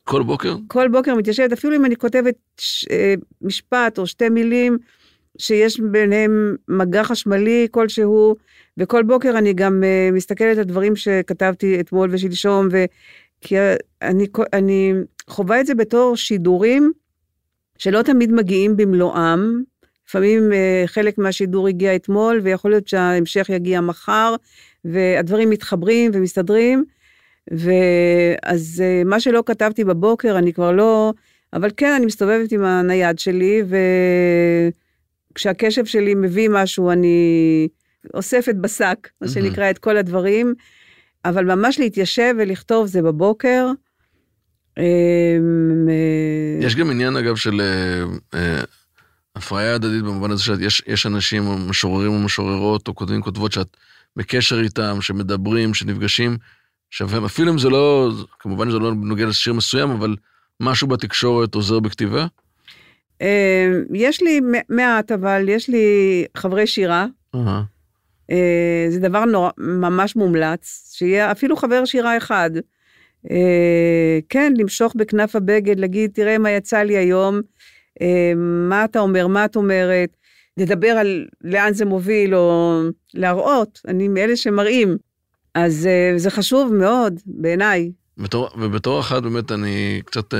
[0.05, 0.57] כל בוקר?
[0.68, 2.87] כל בוקר מתיישבת, אפילו אם אני כותבת ש,
[3.42, 4.79] משפט או שתי מילים,
[5.38, 8.37] שיש ביניהם מגע חשמלי כלשהו,
[8.79, 12.85] וכל בוקר אני גם מסתכלת על דברים שכתבתי אתמול ושלשום, ו...
[13.42, 13.57] כי
[14.02, 14.92] אני, אני
[15.28, 16.92] חווה את זה בתור שידורים
[17.78, 19.62] שלא תמיד מגיעים במלואם.
[20.09, 24.35] לפעמים אה, חלק מהשידור הגיע אתמול, ויכול להיות שההמשך יגיע מחר,
[24.85, 26.85] והדברים מתחברים ומסתדרים.
[27.50, 31.12] ואז אה, מה שלא כתבתי בבוקר, אני כבר לא...
[31.52, 33.62] אבל כן, אני מסתובבת עם הנייד שלי,
[35.33, 37.68] וכשהקשב שלי מביא משהו, אני
[38.14, 40.55] אוספת בשק, מה שנקרא, את כל הדברים.
[41.25, 43.67] אבל ממש להתיישב ולכתוב זה בבוקר.
[44.79, 48.05] אמ, אה, יש גם עניין, אגב, של אה,
[48.39, 48.63] אה,
[49.37, 53.77] הפריה הדדית במובן הזה שיש אנשים, משוררים ומשוררות, או כותבים כותבות שאת
[54.17, 56.37] בקשר איתם, שמדברים, שנפגשים,
[56.91, 60.17] שאפילו אם זה לא, כמובן זה לא נוגע לשיר מסוים, אבל
[60.61, 62.27] משהו בתקשורת עוזר בכתיבה?
[63.21, 63.27] אמ,
[63.95, 67.07] יש לי מעט, אבל יש לי חברי שירה.
[67.37, 67.39] Uh-huh.
[68.33, 72.51] אה, זה דבר נורא, ממש מומלץ, שיהיה אפילו חבר שירה אחד.
[73.31, 77.40] אה, כן, למשוך בכנף הבגד, להגיד, תראה מה יצא לי היום,
[78.03, 80.16] אה, מה אתה אומר, מה את אומרת,
[80.57, 82.81] לדבר על לאן זה מוביל, או
[83.14, 84.97] להראות, אני מאלה שמראים.
[85.55, 87.92] אז זה חשוב מאוד, בעיניי.
[88.59, 90.35] ובתור אחת, באמת, אני קצת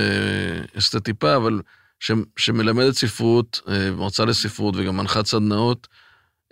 [0.79, 1.61] אסתה טיפה, אבל
[2.01, 3.61] ש, שמלמדת ספרות,
[3.97, 5.89] מרצה לספרות וגם מנחת סדנאות,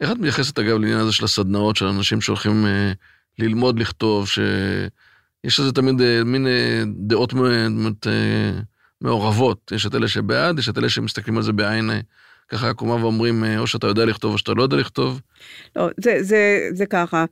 [0.01, 2.93] איך את מתייחסת, אגב, לעניין הזה של הסדנאות, של אנשים שהולכים אה,
[3.39, 8.61] ללמוד לכתוב, שיש לזה תמיד אה, מין אה, דעות באמת, אה,
[9.01, 9.73] מעורבות.
[9.75, 12.01] יש את אלה שבעד, יש את אלה שמסתכלים על זה בעין אה,
[12.49, 15.21] ככה עקומה ואומרים, אה, או שאתה יודע לכתוב או שאתה לא יודע לכתוב.
[15.77, 17.25] לא, זה, זה, זה ככה.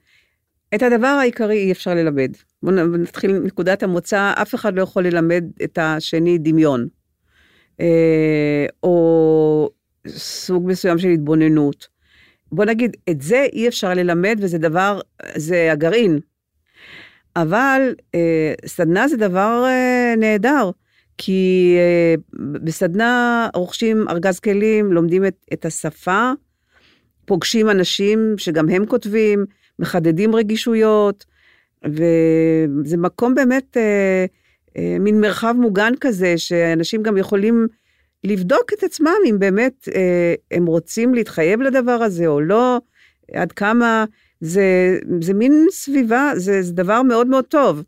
[0.74, 2.30] את הדבר העיקרי אי אפשר ללמד.
[2.62, 6.88] בואו נתחיל מנקודת המוצא, אף אחד לא יכול ללמד את השני דמיון.
[7.80, 9.70] אה, או
[10.08, 11.97] סוג מסוים של התבוננות.
[12.52, 15.00] בוא נגיד, את זה אי אפשר ללמד, וזה דבר,
[15.36, 16.18] זה הגרעין.
[17.36, 20.70] אבל אה, סדנה זה דבר אה, נהדר,
[21.18, 22.14] כי אה,
[22.62, 26.32] בסדנה רוכשים ארגז כלים, לומדים את, את השפה,
[27.24, 29.44] פוגשים אנשים שגם הם כותבים,
[29.78, 31.24] מחדדים רגישויות,
[31.84, 34.26] וזה מקום באמת, אה,
[34.76, 37.66] אה, מין מרחב מוגן כזה, שאנשים גם יכולים
[38.24, 42.80] לבדוק את עצמם אם באמת אה, הם רוצים להתחייב לדבר הזה או לא,
[43.34, 44.04] עד כמה
[44.40, 47.82] זה, זה מין סביבה, זה, זה דבר מאוד מאוד טוב.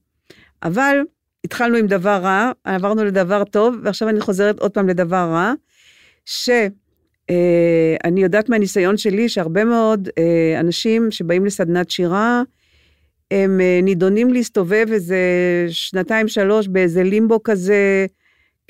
[0.63, 0.99] אבל
[1.45, 5.53] התחלנו עם דבר רע, עברנו לדבר טוב, ועכשיו אני חוזרת עוד פעם לדבר רע,
[6.25, 6.71] שאני
[8.21, 12.43] אה, יודעת מהניסיון שלי שהרבה מאוד אה, אנשים שבאים לסדנת שירה,
[13.31, 15.19] הם אה, נידונים להסתובב איזה
[15.69, 18.07] שנתיים, שלוש באיזה לימבו כזה,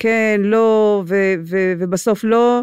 [0.01, 2.61] כן, לא, ו, ו, ובסוף לא,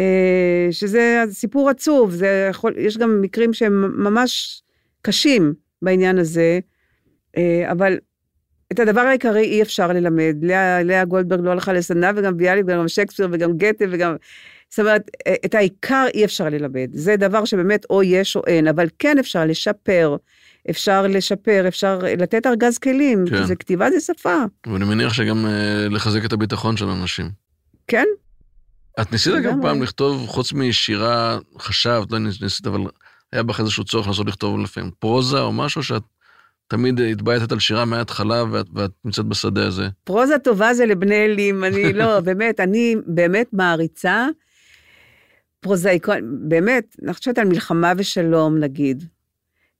[0.00, 4.62] אה, שזה סיפור עצוב, זה יכול, יש גם מקרים שהם ממש
[5.02, 6.60] קשים בעניין הזה,
[7.36, 7.98] אה, אבל
[8.72, 10.36] את הדבר העיקרי אי אפשר ללמד.
[10.42, 14.16] לאה, לאה גולדברג לא הלכה לסדנה, וגם ביאליק, וגם שייקספיר, וגם גתה, וגם...
[14.74, 15.10] זאת אומרת,
[15.44, 16.88] את העיקר אי אפשר ללמד.
[16.92, 20.16] זה דבר שבאמת או יש או אין, אבל כן אפשר לשפר.
[20.70, 23.44] אפשר לשפר, אפשר לתת ארגז כלים, כן.
[23.44, 24.42] זה כתיבה זה שפה.
[24.66, 27.30] ואני מניח שגם אה, לחזק את הביטחון של אנשים.
[27.88, 28.04] כן?
[29.00, 29.62] את ניסית גם.
[29.62, 32.80] פעם לכתוב, חוץ משירה, חשבת, לא ניסית, אבל
[33.32, 36.02] היה בך איזשהו צורך לעשות לכתוב לפעמים פרוזה או משהו שאת
[36.68, 39.88] תמיד התבייתת על שירה מההתחלה ואת, ואת נמצאת בשדה הזה.
[40.04, 44.28] פרוזה טובה זה לבני אלים, אני לא, באמת, אני באמת מעריצה
[45.64, 49.04] פרוזאיקון, באמת, אני חושבת על מלחמה ושלום, נגיד.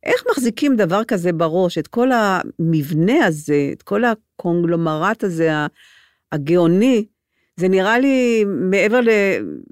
[0.05, 5.51] איך מחזיקים דבר כזה בראש, את כל המבנה הזה, את כל הקונגלומרט הזה,
[6.33, 7.05] הגאוני,
[7.57, 9.09] זה נראה לי מעבר ל...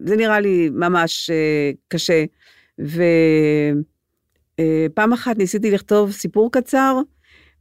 [0.04, 2.24] זה נראה לי ממש אה, קשה.
[4.58, 6.98] ופעם אחת ניסיתי לכתוב סיפור קצר,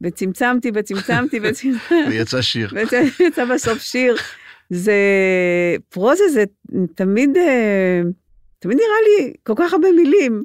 [0.00, 2.08] וצמצמתי וצמצמתי וצמצמתי.
[2.08, 2.70] ויצא שיר.
[3.18, 4.16] ויצא בסוף שיר.
[4.70, 4.96] זה,
[5.88, 6.44] פרוזה זה
[6.94, 8.02] תמיד, אה,
[8.62, 10.42] תמיד נראה לי כל כך הרבה מילים.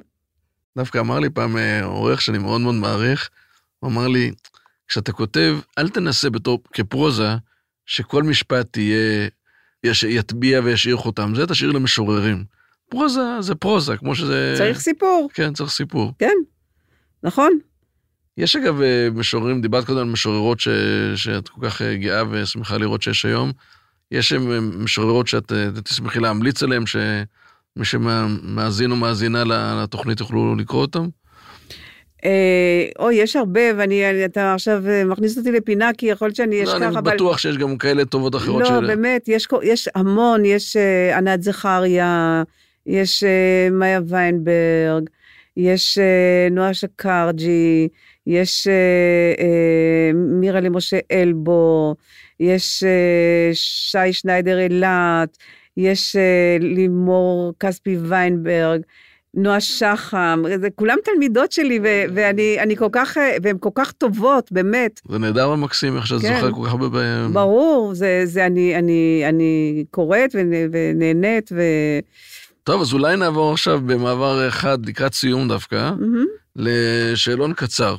[0.76, 3.30] דווקא אמר לי פעם אה, עורך שאני מאוד מאוד מעריך,
[3.78, 4.32] הוא אמר לי,
[4.88, 7.28] כשאתה כותב, אל תנסה בתור, כפרוזה,
[7.86, 9.28] שכל משפט יהיה,
[9.84, 12.44] יש, יטביע וישאיר חותם, זה תשאיר למשוררים.
[12.88, 14.54] פרוזה זה פרוזה, כמו שזה...
[14.58, 16.12] צריך סיפור, כן, צריך סיפור.
[16.18, 16.34] כן,
[17.22, 17.58] נכון.
[18.36, 20.68] יש אגב אה, משוררים, דיברת קודם על משוררות ש,
[21.16, 23.52] שאת כל כך אה, גאה ושמחה לראות שיש היום.
[24.10, 25.52] יש משוררות שאת
[25.84, 26.84] תשמחי להמליץ עליהן,
[27.76, 29.44] שמי שמאזין או מאזינה
[29.82, 31.08] לתוכנית יוכלו לקרוא אותם?
[32.24, 36.36] אה, אוי, יש הרבה, ואני, אני- אתה עכשיו אה, מכניס אותי לפינה, כי יכול להיות
[36.36, 37.14] שאני לא, אשכח, אני אבל...
[37.14, 38.62] בטוח שיש גם כאלה טובות אחרות.
[38.62, 39.28] לא, באמת,
[39.62, 42.42] יש, המון, יש אה, ענת זכריה,
[42.86, 43.24] יש
[43.70, 45.08] מאיה ויינברג,
[45.56, 45.98] יש
[46.50, 47.88] נועה שקרג'י,
[48.26, 48.68] יש
[50.14, 51.94] מירה למשה אלבו,
[52.40, 52.84] יש
[53.52, 55.38] שי שניידר אילת,
[55.78, 58.80] יש אה, לימור כספי ויינברג,
[59.34, 63.92] נועה שחם, זה כולם תלמידות שלי, ו- ואני אני כל כך, אה, והן כל כך
[63.92, 65.00] טובות, באמת.
[65.08, 66.34] זה נהדר ומקסים איך שאת כן.
[66.34, 66.88] זוכרת כל כך הרבה...
[66.88, 71.62] ב- ברור, זה, זה אני, אני, אני קוראת ונה- ונהנית, ו...
[72.64, 75.90] טוב, אז אולי נעבור עכשיו במעבר אחד, לקראת סיום דווקא.
[76.56, 77.96] לשאלון קצר.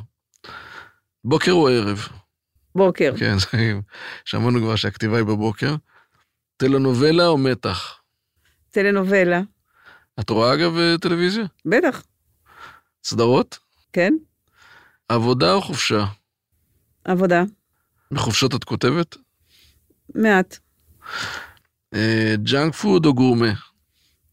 [1.26, 2.08] בוקר או ערב?
[2.76, 3.14] בוקר.
[3.18, 3.36] כן,
[4.26, 5.76] שמענו כבר שהכתיבה היא בבוקר.
[6.60, 8.02] טלנובלה או מתח?
[8.72, 9.42] טלנובלה,
[10.20, 11.46] את רואה אגב אה, טלוויזיה?
[11.66, 12.04] בטח,
[13.04, 13.60] סדרות?
[13.94, 14.14] כן?
[15.10, 16.06] עבודה או חופשה?
[17.04, 17.44] עבודה,
[18.12, 19.18] בחופשות את כותבת?
[20.16, 20.58] מעט.
[21.94, 23.54] אה, junk food או גורמה?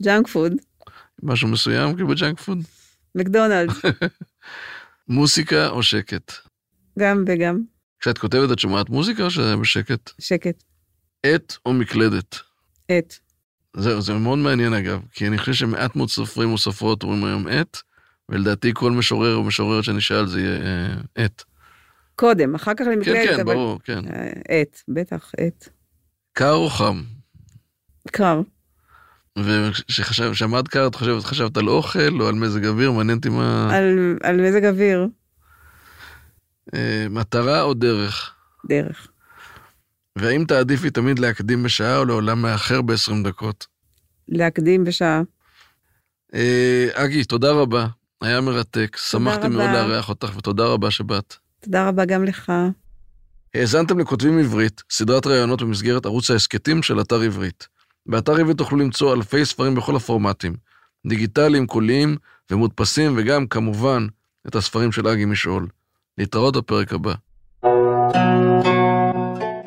[0.02, 0.52] ג'אנק פוד,
[1.22, 2.58] משהו מסוים כאילו בג'אנק פוד?
[3.14, 3.76] מקדונלדס,
[5.08, 6.32] מוסיקה או שקט?
[6.98, 7.62] גם וגם,
[8.00, 10.10] כשאת כותבת את שומעת מוזיקה או שזה בשקט?
[10.20, 10.62] שקט,
[11.22, 12.36] עט או מקלדת?
[12.88, 13.14] עט.
[13.76, 17.46] זהו, זה מאוד מעניין אגב, כי אני חושב שמעט מאוד סופרים או סופרות אומרים היום
[17.46, 17.76] עט,
[18.28, 21.42] ולדעתי כל משורר או משוררת שנשאל זה יהיה אה, עט.
[22.14, 23.54] קודם, אחר כך כן, למקלדת, כן, אבל...
[23.54, 24.04] ברור, כן.
[24.08, 25.68] אה, עט, בטח, עט.
[26.32, 27.02] קר או חם?
[28.10, 28.40] קר.
[29.38, 32.92] וכששמעת קר, את חושבת, חשבת על אוכל או על מזג אוויר?
[32.92, 33.76] מעניין אותי מה...
[33.76, 35.08] על, על מזג אוויר,
[36.74, 38.34] אה, מטרה או דרך?
[38.68, 39.08] דרך.
[40.16, 43.66] והאם תעדיפי תמיד להקדים בשעה או לעולם מאחר ב-20 דקות?
[44.28, 45.22] להקדים בשעה.
[46.34, 47.86] אה, אגי, תודה רבה,
[48.20, 49.70] היה מרתק, שמחתי מאוד.
[49.70, 51.34] לארח אותך ותודה רבה שבאת.
[51.60, 52.52] תודה רבה גם לך.
[53.54, 57.68] האזנתם לכותבים עברית, סדרת ראיונות במסגרת ערוץ ההסכתים של אתר עברית.
[58.06, 60.56] באתר עברית תוכלו למצוא אלפי ספרים בכל הפורמטים,
[61.06, 62.16] דיגיטליים, קוליים,
[62.50, 64.06] ומודפסים, וגם כמובן
[64.48, 65.68] את הספרים של אגי משעול.
[66.18, 67.14] להתראות בפרק הבא.